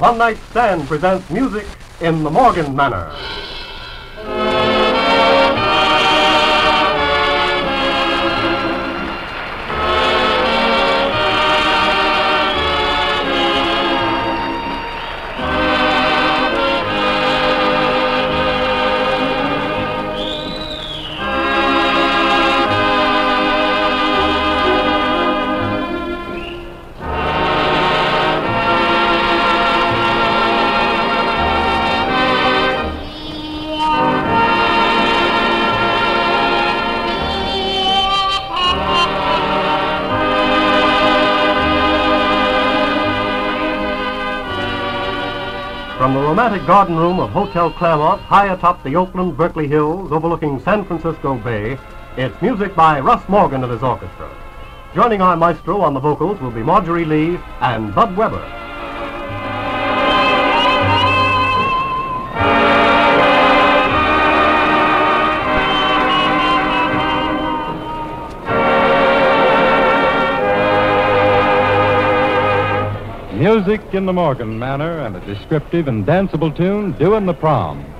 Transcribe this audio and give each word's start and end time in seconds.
One 0.00 0.16
Night 0.16 0.38
Stand 0.48 0.88
presents 0.88 1.28
music 1.28 1.66
in 2.00 2.24
the 2.24 2.30
Morgan 2.30 2.74
manner. 2.74 3.14
Romantic 46.40 46.66
garden 46.66 46.96
room 46.96 47.20
of 47.20 47.28
Hotel 47.28 47.70
Claremont, 47.70 48.18
high 48.22 48.50
atop 48.50 48.82
the 48.82 48.96
Oakland 48.96 49.36
Berkeley 49.36 49.68
Hills 49.68 50.10
overlooking 50.10 50.58
San 50.60 50.86
Francisco 50.86 51.36
Bay, 51.36 51.76
it's 52.16 52.40
music 52.40 52.74
by 52.74 52.98
Russ 52.98 53.28
Morgan 53.28 53.62
and 53.62 53.70
his 53.70 53.82
orchestra. 53.82 54.30
Joining 54.94 55.20
our 55.20 55.36
maestro 55.36 55.82
on 55.82 55.92
the 55.92 56.00
vocals 56.00 56.40
will 56.40 56.50
be 56.50 56.62
Marjorie 56.62 57.04
Lee 57.04 57.38
and 57.60 57.94
Bud 57.94 58.16
Weber. 58.16 58.59
Music 73.40 73.80
in 73.94 74.04
the 74.04 74.12
Morgan 74.12 74.58
manner 74.58 74.98
and 74.98 75.16
a 75.16 75.20
descriptive 75.20 75.88
and 75.88 76.04
danceable 76.04 76.54
tune 76.54 76.92
doing 76.98 77.24
the 77.24 77.32
prom. 77.32 77.99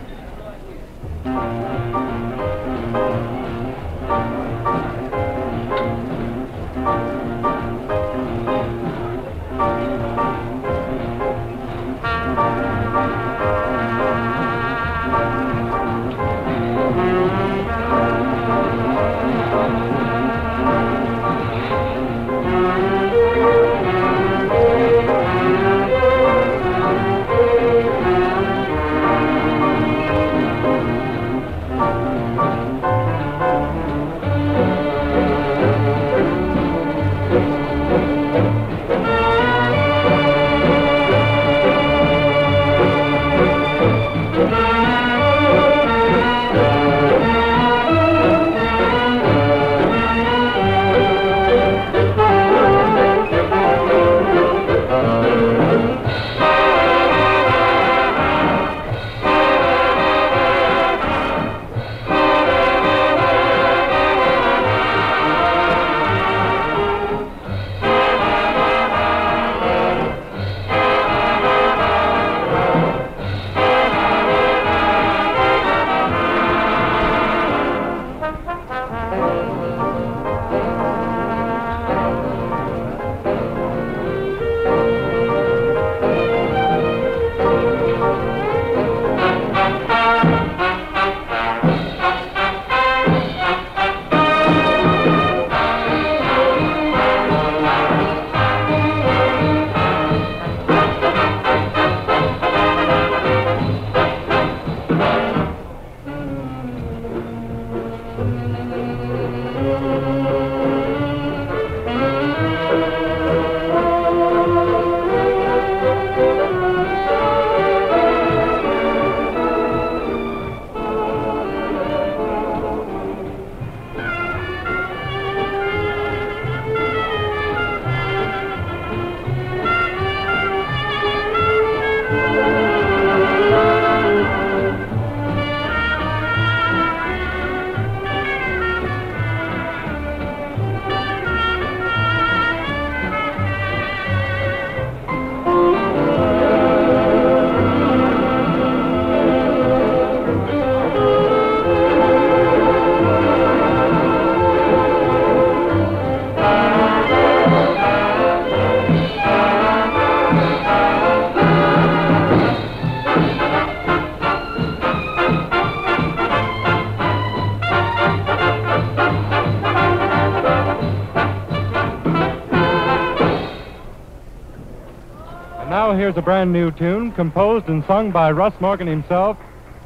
A 176.21 176.23
brand 176.23 176.53
new 176.53 176.71
tune 176.71 177.11
composed 177.13 177.67
and 177.69 177.83
sung 177.87 178.11
by 178.11 178.31
Russ 178.31 178.53
Morgan 178.61 178.87
himself. 178.87 179.39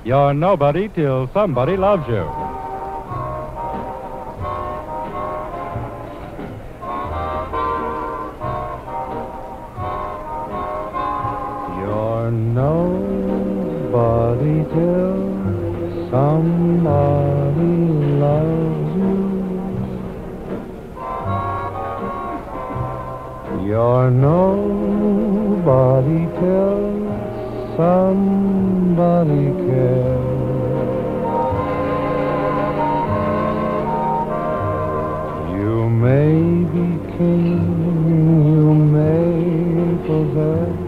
You're 0.02 0.34
nobody 0.34 0.88
till 0.88 1.30
somebody 1.32 1.76
loves 1.76 2.08
you. 2.08 2.43
till 26.38 26.82
somebody 27.76 29.46
cares. 29.66 30.34
You 35.58 35.74
may 35.90 36.34
be 36.74 36.86
king, 37.16 37.62
you 38.52 38.66
may 38.96 39.32
possess 40.06 40.78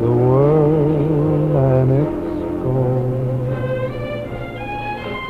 the 0.00 0.12
world 0.28 1.52
and 1.72 1.88
its 2.02 2.26
gold, 2.64 3.46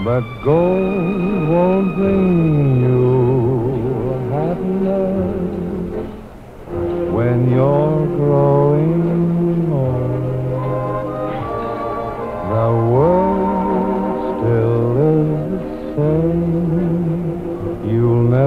but 0.04 0.24
gold 0.44 1.48
won't 1.48 1.88
bring 1.96 2.82
you 2.84 3.08
happiness 4.30 5.54
when 7.12 7.38
you're 7.50 8.03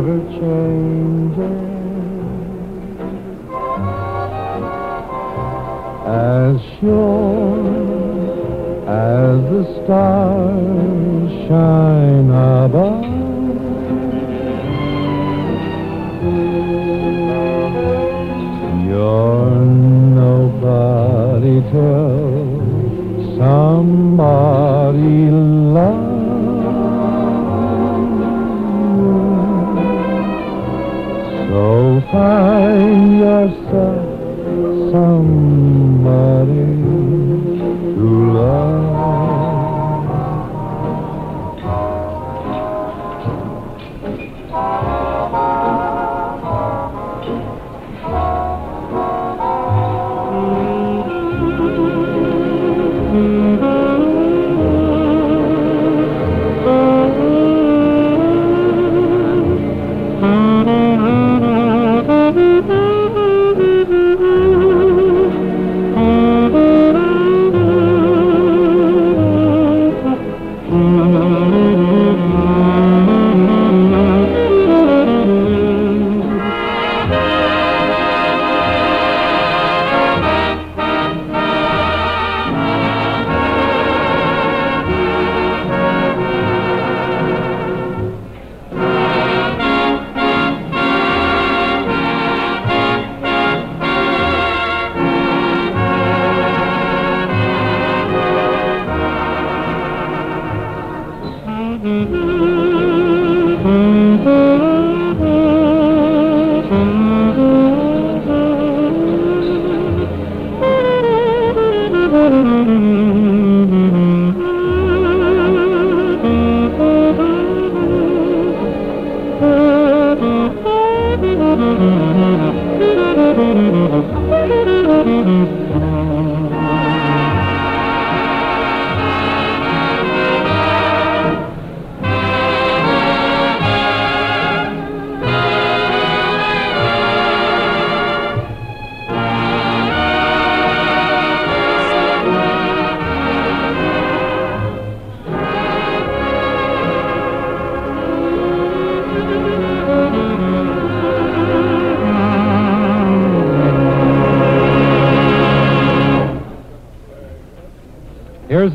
Never 0.07 0.23
change. 0.39 1.37
As 6.07 6.55
sure 6.79 7.67
as 8.87 9.37
the 9.51 9.63
stars 9.83 11.31
shine 11.49 11.96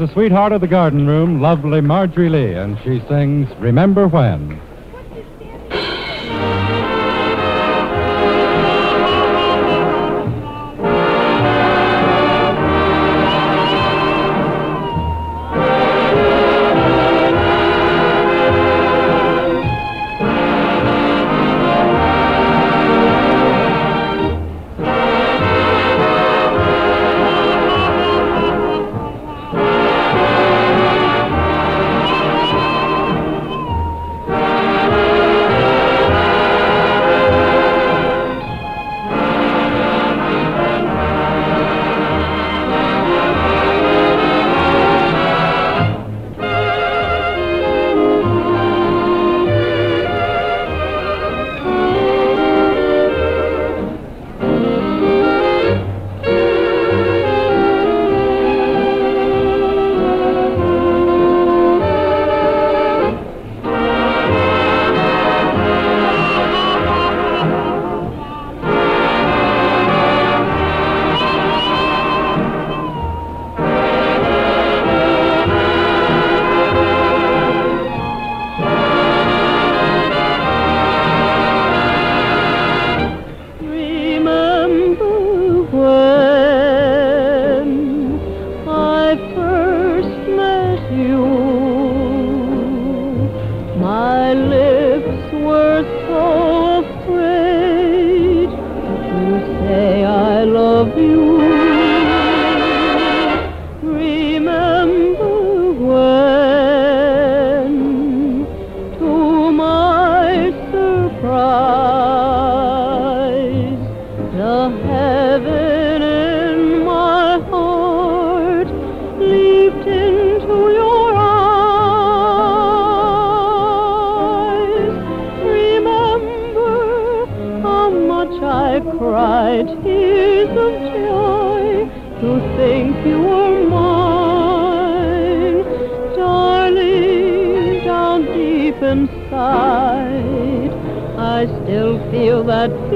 the 0.03 0.13
sweetheart 0.15 0.51
of 0.51 0.61
the 0.61 0.67
garden 0.67 1.07
room, 1.07 1.41
lovely 1.41 1.81
Marjorie 1.81 2.29
Lee, 2.29 2.55
and 2.55 2.77
she 2.83 3.01
sings 3.07 3.49
Remember 3.61 4.09
When. 4.09 4.72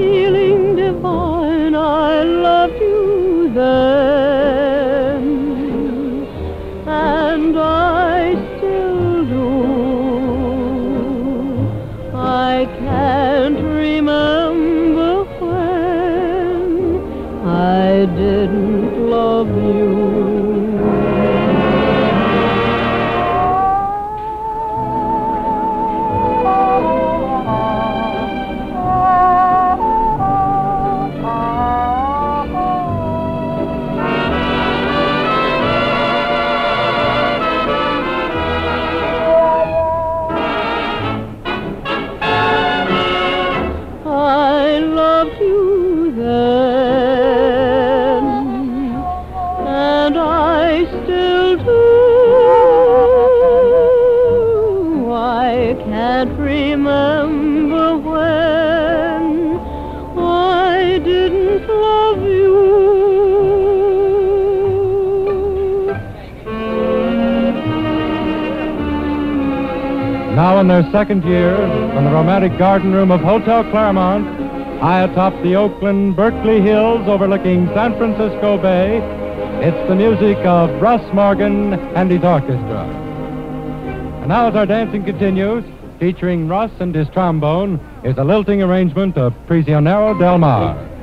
Feeling 0.07 0.75
divine. 0.77 1.75
I 1.75 2.23
loved 2.23 2.79
you 2.79 3.51
then, 3.53 4.46
Now 70.37 70.59
in 70.59 70.67
their 70.67 70.83
second 70.91 71.23
year, 71.25 71.57
from 71.93 72.05
the 72.05 72.11
romantic 72.11 72.59
garden 72.59 72.93
room 72.93 73.09
of 73.09 73.21
Hotel 73.21 73.63
Claremont, 73.71 74.25
high 74.79 75.01
atop 75.01 75.33
the 75.41 75.55
Oakland 75.55 76.15
Berkeley 76.15 76.61
Hills 76.61 77.07
overlooking 77.07 77.65
San 77.73 77.97
Francisco 77.97 78.57
Bay, 78.57 78.99
it's 79.65 79.89
the 79.89 79.95
music 79.95 80.37
of 80.45 80.69
Russ 80.79 81.01
Morgan 81.11 81.73
and 81.73 82.11
his 82.11 82.23
orchestra. 82.23 82.83
And 84.19 84.29
now 84.29 84.47
as 84.47 84.55
our 84.55 84.67
dancing 84.67 85.03
continues, 85.03 85.63
featuring 85.99 86.47
Russ 86.47 86.71
and 86.79 86.93
his 86.93 87.09
trombone, 87.09 87.79
is 88.03 88.17
a 88.17 88.23
lilting 88.23 88.61
arrangement 88.61 89.17
of 89.17 89.33
Prisionero 89.47 90.17
del 90.19 90.37
Mar. 90.37 90.96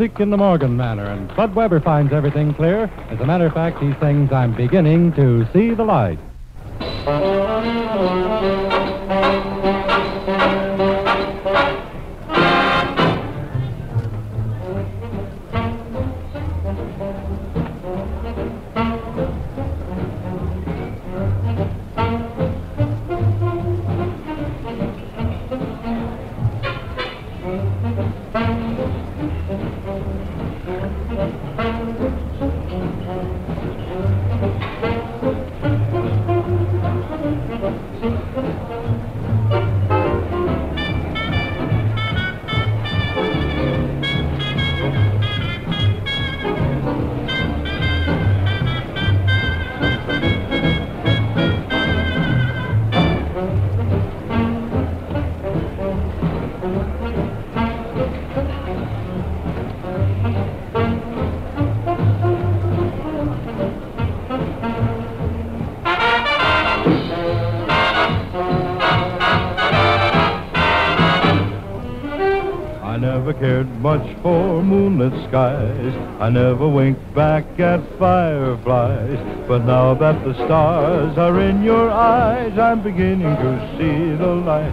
Music 0.00 0.18
in 0.18 0.30
the 0.30 0.36
Morgan 0.38 0.78
manner, 0.78 1.10
and 1.10 1.28
Bud 1.36 1.54
Weber 1.54 1.78
finds 1.78 2.10
everything 2.10 2.54
clear. 2.54 2.84
As 3.10 3.20
a 3.20 3.26
matter 3.26 3.44
of 3.44 3.52
fact, 3.52 3.82
he 3.82 3.92
sings, 4.00 4.32
I'm 4.32 4.54
beginning 4.54 5.12
to 5.12 5.46
see 5.52 5.74
the 5.74 5.84
light. 5.84 6.29
Never 73.20 73.38
cared 73.38 73.68
much 73.82 74.16
for 74.22 74.62
moonlit 74.62 75.12
skies. 75.28 75.94
I 76.20 76.30
never 76.30 76.66
winked 76.66 77.14
back 77.14 77.44
at 77.60 77.82
fireflies. 77.98 79.18
But 79.46 79.66
now 79.66 79.92
that 79.92 80.24
the 80.24 80.32
stars 80.46 81.18
are 81.18 81.38
in 81.38 81.62
your 81.62 81.90
eyes, 81.90 82.58
I'm 82.58 82.82
beginning 82.82 83.20
to 83.20 83.76
see 83.76 84.16
the 84.16 84.34
light. 84.50 84.72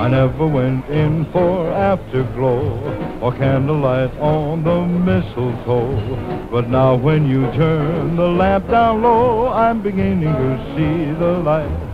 I 0.00 0.08
never 0.08 0.46
went 0.46 0.86
in 0.88 1.26
for 1.30 1.70
afterglow 1.72 3.20
or 3.20 3.32
candlelight 3.32 4.18
on 4.18 4.64
the 4.64 4.86
mistletoe. 4.86 6.48
But 6.50 6.70
now 6.70 6.94
when 6.94 7.28
you 7.28 7.42
turn 7.52 8.16
the 8.16 8.28
lamp 8.28 8.70
down 8.70 9.02
low, 9.02 9.48
I'm 9.48 9.82
beginning 9.82 10.22
to 10.22 10.74
see 10.74 11.12
the 11.18 11.32
light. 11.50 11.84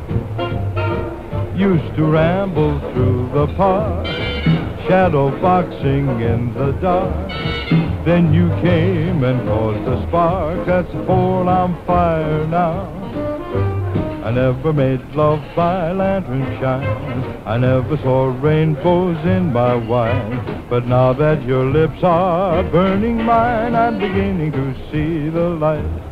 Used 1.57 1.97
to 1.97 2.05
ramble 2.05 2.79
through 2.93 3.31
the 3.35 3.49
park, 3.55 4.07
shadow 4.91 5.31
boxing 5.41 6.09
in 6.21 6.53
the 6.55 6.73
dark. 6.83 7.29
Then 8.05 8.35
you 8.35 8.49
came 8.61 9.23
and 9.23 9.39
caused 9.47 9.87
a 9.87 10.05
spark 10.09 10.67
that's 10.67 10.91
full 11.07 11.49
on 11.49 11.81
fire 11.87 12.45
now. 12.49 12.91
I 14.25 14.33
never 14.33 14.73
made 14.73 15.01
love 15.15 15.39
by 15.55 15.93
lantern 15.93 16.43
shine. 16.59 17.23
I 17.47 17.57
never 17.57 17.97
saw 17.99 18.37
rainbows 18.43 19.25
in 19.25 19.53
my 19.53 19.77
wine. 19.77 20.67
But 20.69 20.89
now 20.89 21.13
that 21.13 21.45
your 21.45 21.67
lips 21.67 22.03
are 22.03 22.65
burning 22.65 23.23
mine, 23.23 23.77
I'm 23.77 23.97
beginning 23.97 24.51
to 24.51 24.75
see 24.91 25.31
the 25.31 25.51
light. 25.51 26.10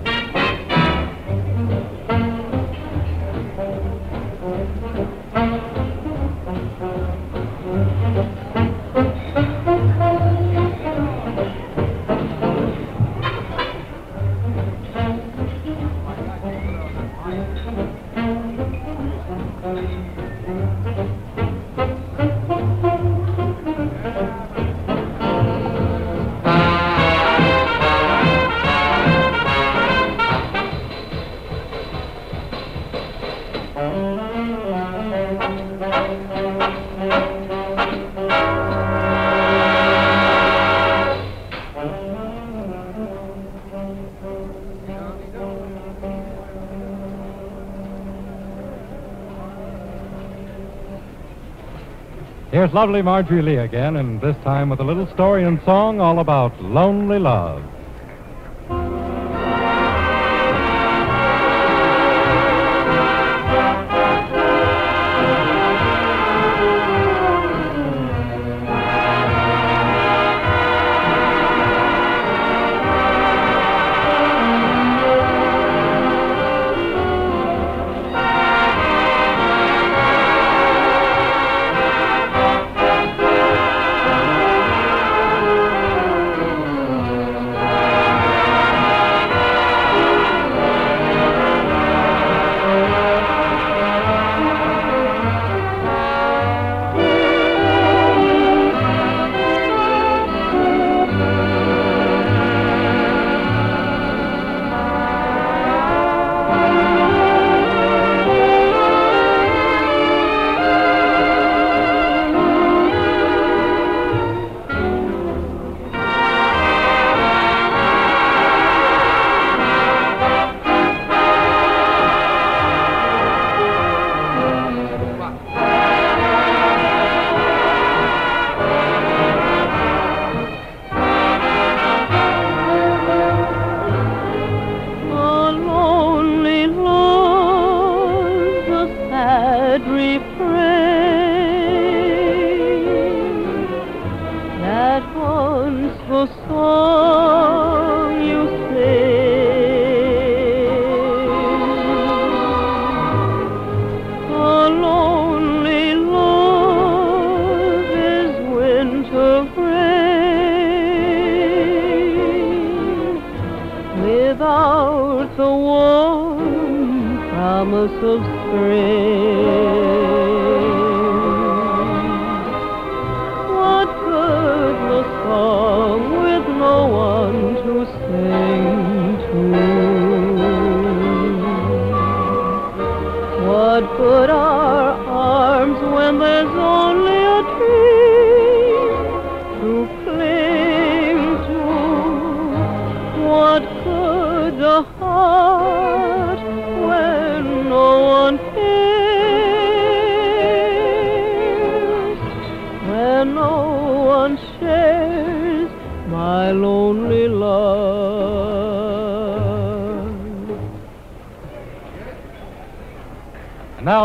Here's 52.68 52.74
lovely 52.74 53.00
Marjorie 53.00 53.40
Lee 53.40 53.56
again, 53.56 53.96
and 53.96 54.20
this 54.20 54.36
time 54.44 54.68
with 54.68 54.78
a 54.80 54.84
little 54.84 55.06
story 55.14 55.42
and 55.42 55.58
song 55.64 56.02
all 56.02 56.18
about 56.18 56.62
lonely 56.62 57.18
love. 57.18 57.77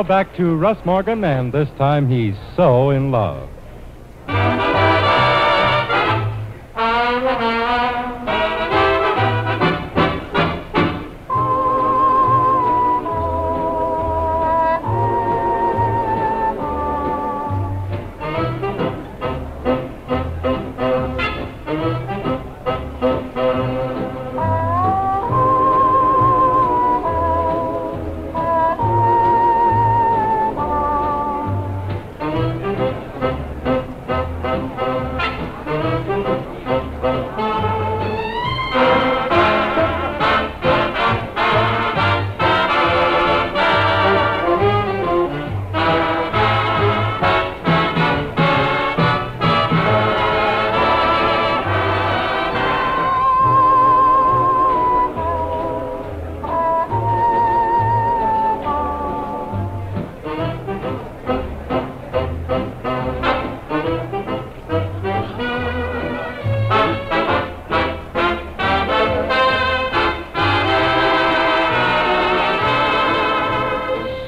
Back 0.08 0.36
to 0.36 0.56
Russ 0.56 0.78
Morgan, 0.86 1.24
and 1.24 1.54
this 1.54 1.70
time 1.78 2.10
he's 2.10 2.36
so 2.56 2.90
in 2.90 3.12
love. 3.12 3.53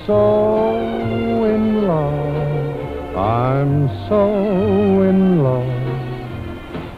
So 0.06 1.46
in 1.46 1.88
love. 1.88 3.18
I'm 3.18 3.88
so 4.08 5.02
in 5.02 5.44
love. 5.44 5.66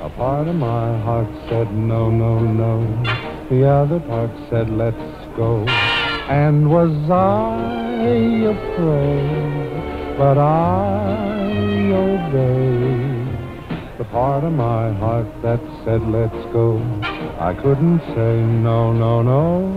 A 0.01 0.09
part 0.17 0.47
of 0.47 0.55
my 0.55 0.99
heart 1.01 1.29
said 1.47 1.73
no, 1.73 2.09
no, 2.09 2.39
no. 2.39 2.81
The 3.49 3.65
other 3.67 3.99
part 4.01 4.31
said 4.49 4.69
let's 4.69 4.97
go. 5.37 5.65
And 6.29 6.69
was 6.69 6.91
I 7.09 8.51
afraid? 8.53 10.17
But 10.17 10.37
I 10.37 11.91
obeyed. 11.93 13.27
The 13.97 14.05
part 14.05 14.43
of 14.43 14.51
my 14.51 14.91
heart 14.93 15.27
that 15.43 15.61
said 15.85 16.01
let's 16.01 16.43
go. 16.51 16.77
I 17.39 17.53
couldn't 17.53 17.99
say 18.15 18.41
no, 18.41 18.91
no, 18.91 19.21
no. 19.21 19.71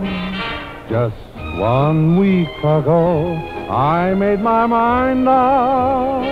Just 0.88 1.29
one 1.60 2.16
week 2.16 2.56
ago, 2.60 3.34
I 3.68 4.14
made 4.14 4.40
my 4.40 4.64
mind 4.66 5.28
up 5.28 6.22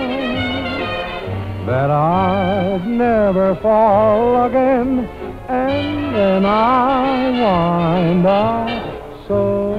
that 1.67 1.91
I'd 1.91 2.87
never 2.87 3.55
fall 3.61 4.47
again, 4.47 5.07
and 5.47 6.15
then 6.15 6.45
I 6.47 7.29
wind 7.45 8.25
up 8.25 9.27
so 9.27 9.75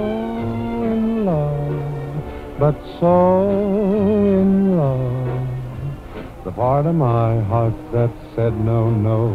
in 0.84 1.26
love, 1.26 2.60
but 2.60 2.76
so 3.00 3.50
in 3.50 4.76
love. 4.76 6.44
The 6.44 6.52
part 6.52 6.86
of 6.86 6.94
my 6.94 7.40
heart 7.40 7.74
that 7.92 8.12
said 8.36 8.56
no, 8.64 8.88
no, 8.88 9.34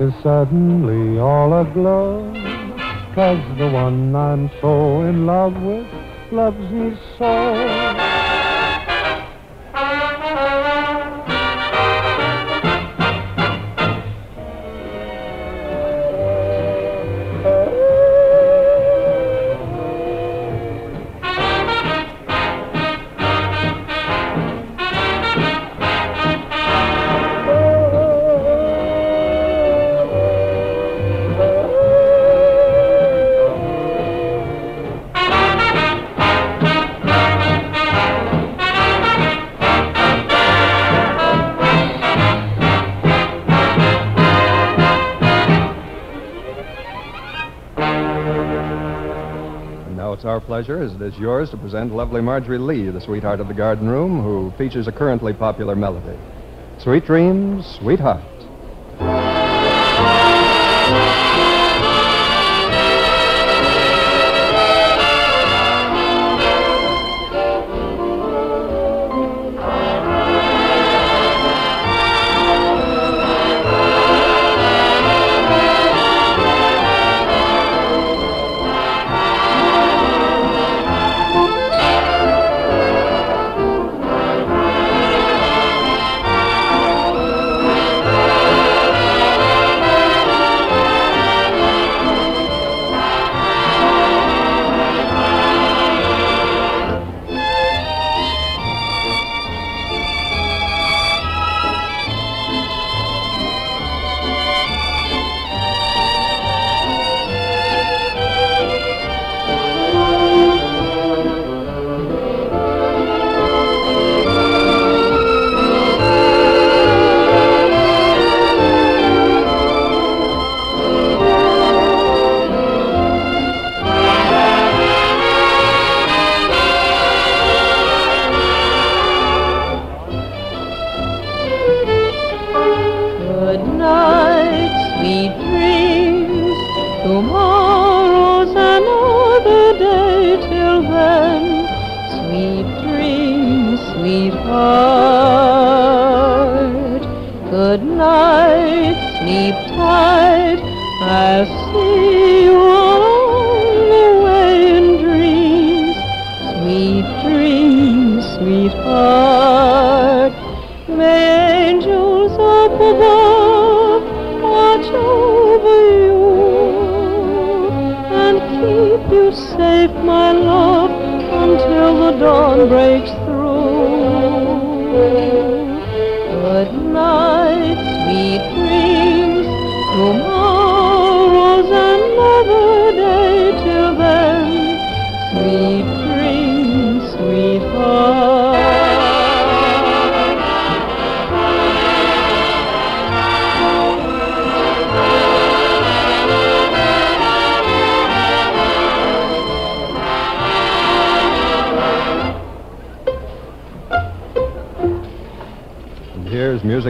is 0.00 0.12
suddenly 0.22 1.18
all 1.18 1.58
aglow. 1.62 2.55
Cause 3.16 3.40
the 3.56 3.66
one 3.66 4.14
I'm 4.14 4.50
so 4.60 5.00
in 5.00 5.24
love 5.24 5.56
with 5.62 5.86
loves 6.30 6.70
me 6.70 6.94
so. 7.16 8.15
Pleasure, 50.56 50.82
as 50.82 50.94
it 50.94 51.02
is 51.02 51.18
yours, 51.18 51.50
to 51.50 51.56
present 51.58 51.94
lovely 51.94 52.22
Marjorie 52.22 52.56
Lee, 52.56 52.88
the 52.88 52.98
sweetheart 52.98 53.40
of 53.40 53.46
the 53.46 53.52
garden 53.52 53.90
room, 53.90 54.22
who 54.22 54.50
features 54.56 54.88
a 54.88 54.92
currently 54.92 55.34
popular 55.34 55.76
melody. 55.76 56.16
Sweet 56.78 57.04
dreams, 57.04 57.66
sweetheart. 57.78 58.35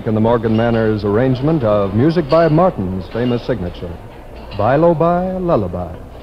In 0.07 0.15
the 0.15 0.21
Morgan 0.21 0.57
Manners 0.57 1.05
arrangement 1.05 1.65
of 1.65 1.93
Music 1.93 2.31
by 2.31 2.47
Martin's 2.47 3.09
famous 3.09 3.45
signature, 3.45 3.91
Bye 4.57 4.77
Lo 4.77 4.95
Bye 4.95 5.33
Lullaby. 5.33 6.16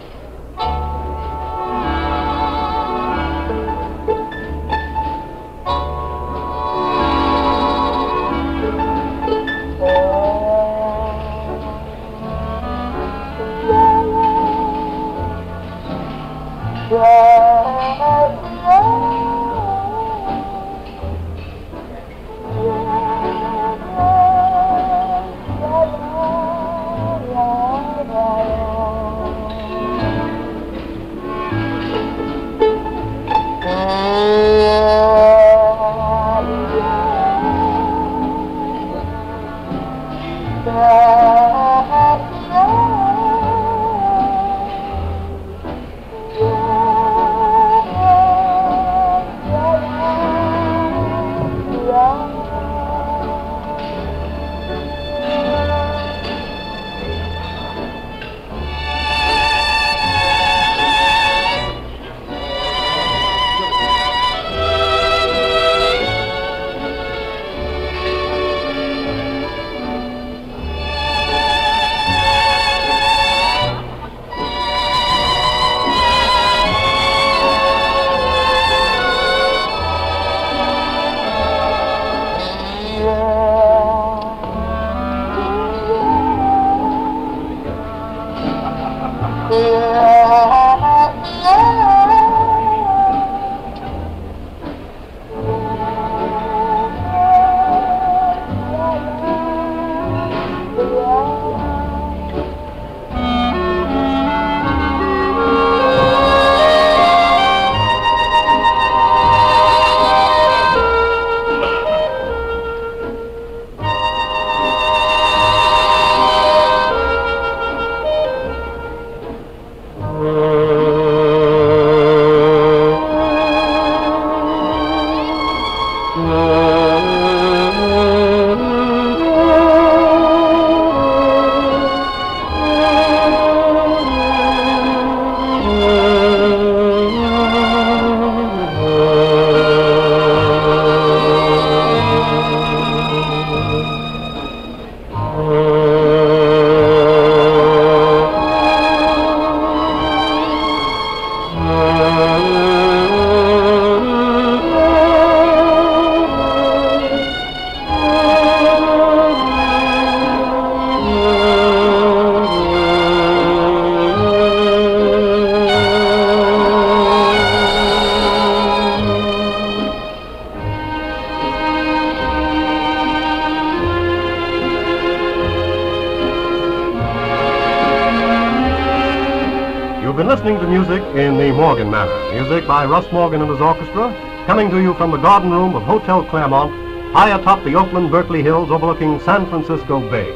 By 182.67 182.85
Russ 182.85 183.11
Morgan 183.11 183.41
and 183.41 183.51
his 183.51 183.59
orchestra, 183.59 184.13
coming 184.45 184.69
to 184.69 184.81
you 184.81 184.93
from 184.95 185.11
the 185.11 185.17
garden 185.17 185.51
room 185.51 185.75
of 185.75 185.83
Hotel 185.83 186.23
Claremont, 186.25 186.71
high 187.13 187.37
atop 187.37 187.63
the 187.63 187.75
Oakland 187.75 188.11
Berkeley 188.11 188.41
Hills 188.41 188.71
overlooking 188.71 189.19
San 189.21 189.47
Francisco 189.49 189.99
Bay. 190.09 190.31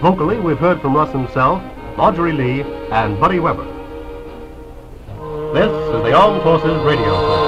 Vocally, 0.00 0.38
we've 0.38 0.58
heard 0.58 0.80
from 0.80 0.94
Russ 0.94 1.12
himself, 1.12 1.62
Marjorie 1.96 2.32
Lee, 2.32 2.62
and 2.90 3.18
Buddy 3.18 3.38
Weber. 3.38 3.64
This 5.54 5.70
is 5.70 6.02
the 6.02 6.12
Armed 6.12 6.42
Forces 6.42 6.82
Radio. 6.84 7.45